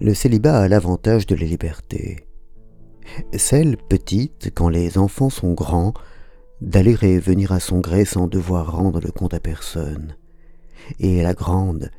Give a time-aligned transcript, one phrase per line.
[0.00, 2.26] Le célibat a l'avantage de la liberté.
[3.36, 5.94] Celle petite, quand les enfants sont grands,
[6.60, 10.16] d'aller et venir à son gré sans devoir rendre le compte à personne.
[10.98, 11.90] Et la grande,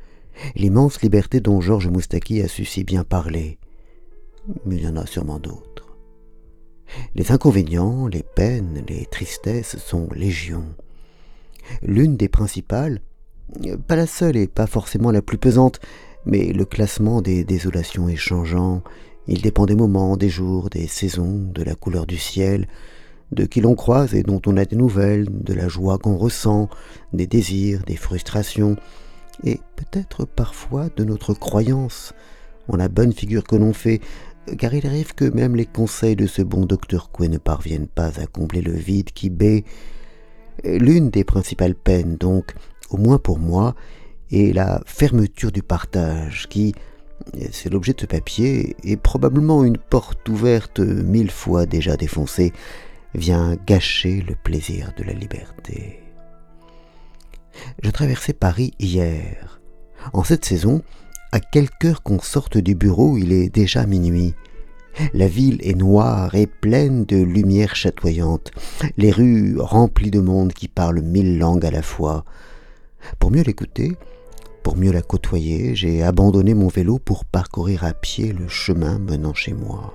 [0.54, 3.58] l'immense liberté dont Georges Moustaki a su si bien parler.
[4.64, 5.96] Mais il y en a sûrement d'autres.
[7.14, 10.64] Les inconvénients, les peines, les tristesses sont légion.
[11.82, 13.00] L'une des principales,
[13.86, 15.80] pas la seule et pas forcément la plus pesante,
[16.26, 18.82] mais le classement des désolations est changeant,
[19.28, 22.66] il dépend des moments, des jours, des saisons, de la couleur du ciel,
[23.30, 26.68] de qui l'on croise et dont on a des nouvelles, de la joie qu'on ressent,
[27.12, 28.76] des désirs, des frustrations,
[29.44, 32.12] et peut-être parfois de notre croyance
[32.68, 34.00] en la bonne figure que l'on fait,
[34.58, 38.20] car il arrive que même les conseils de ce bon docteur Coué ne parviennent pas
[38.20, 39.64] à combler le vide qui baie.
[40.64, 42.54] L'une des principales peines, donc,
[42.90, 43.74] au moins pour moi,
[44.32, 46.74] est la fermeture du partage, qui,
[47.50, 52.52] c'est l'objet de ce papier, est probablement une porte ouverte mille fois déjà défoncée,
[53.14, 56.00] vient gâcher le plaisir de la liberté.
[57.82, 59.60] Je traversais Paris hier.
[60.12, 60.82] En cette saison,
[61.30, 64.34] à quelque heure qu'on sorte du bureau, il est déjà minuit.
[65.14, 68.50] La ville est noire et pleine de lumière chatoyante,
[68.98, 72.24] les rues remplies de monde qui parle mille langues à la fois.
[73.18, 73.96] Pour mieux l'écouter,
[74.62, 79.34] pour mieux la côtoyer, j'ai abandonné mon vélo pour parcourir à pied le chemin menant
[79.34, 79.94] chez moi.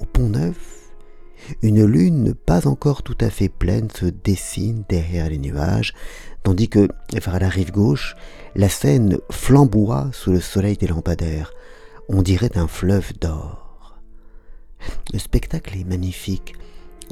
[0.00, 0.78] Au pont neuf,
[1.62, 5.94] une lune pas encore tout à fait pleine se dessine derrière les nuages,
[6.42, 8.14] tandis que, vers la rive gauche,
[8.54, 11.52] la Seine flamboie sous le soleil des lampadaires.
[12.08, 13.98] On dirait un fleuve d'or.
[15.12, 16.54] Le spectacle est magnifique.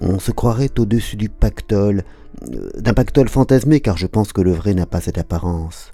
[0.01, 2.05] On se croirait au-dessus du pactole,
[2.53, 5.91] euh, d'un pactole fantasmé, car je pense que le vrai n'a pas cette apparence.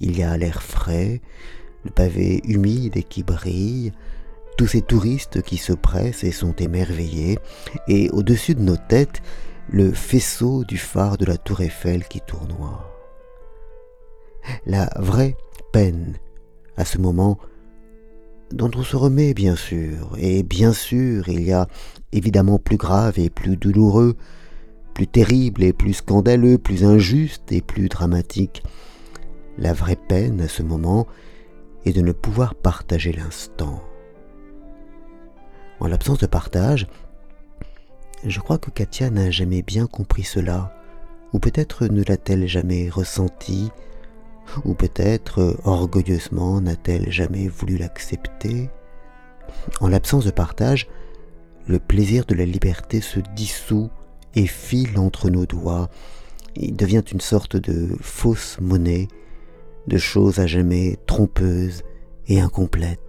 [0.00, 1.20] Il y a l'air frais,
[1.84, 3.92] le pavé humide et qui brille,
[4.56, 7.38] tous ces touristes qui se pressent et sont émerveillés,
[7.88, 9.20] et au-dessus de nos têtes,
[9.68, 12.90] le faisceau du phare de la tour Eiffel qui tournoie.
[14.66, 15.36] La vraie
[15.72, 16.18] peine,
[16.76, 17.38] à ce moment,
[18.52, 21.66] dont on se remet bien sûr, et bien sûr il y a
[22.14, 24.16] évidemment plus grave et plus douloureux,
[24.94, 28.62] plus terrible et plus scandaleux, plus injuste et plus dramatique.
[29.58, 31.06] La vraie peine à ce moment
[31.84, 33.82] est de ne pouvoir partager l'instant.
[35.80, 36.86] En l'absence de partage,
[38.24, 40.74] je crois que Katia n'a jamais bien compris cela,
[41.32, 43.70] ou peut-être ne l'a-t-elle jamais ressenti,
[44.64, 48.70] ou peut-être orgueilleusement n'a-t-elle jamais voulu l'accepter.
[49.80, 50.86] En l'absence de partage,
[51.66, 53.90] le plaisir de la liberté se dissout
[54.34, 55.88] et file entre nos doigts.
[56.56, 59.08] Il devient une sorte de fausse monnaie,
[59.86, 61.82] de chose à jamais trompeuse
[62.28, 63.03] et incomplète.